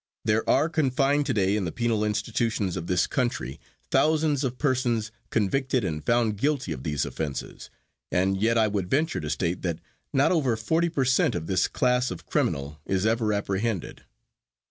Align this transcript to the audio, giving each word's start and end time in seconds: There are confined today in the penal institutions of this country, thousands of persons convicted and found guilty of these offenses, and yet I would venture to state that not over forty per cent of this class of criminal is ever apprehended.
There 0.25 0.49
are 0.49 0.67
confined 0.67 1.27
today 1.27 1.55
in 1.55 1.65
the 1.65 1.71
penal 1.71 2.03
institutions 2.03 2.75
of 2.75 2.87
this 2.87 3.05
country, 3.05 3.59
thousands 3.91 4.43
of 4.43 4.57
persons 4.57 5.11
convicted 5.29 5.83
and 5.83 6.03
found 6.03 6.37
guilty 6.37 6.71
of 6.71 6.81
these 6.81 7.05
offenses, 7.05 7.69
and 8.11 8.35
yet 8.35 8.57
I 8.57 8.67
would 8.67 8.89
venture 8.89 9.19
to 9.21 9.29
state 9.29 9.61
that 9.61 9.77
not 10.11 10.31
over 10.31 10.55
forty 10.57 10.89
per 10.89 11.05
cent 11.05 11.35
of 11.35 11.45
this 11.45 11.67
class 11.67 12.09
of 12.09 12.25
criminal 12.25 12.79
is 12.83 13.05
ever 13.05 13.31
apprehended. 13.31 14.03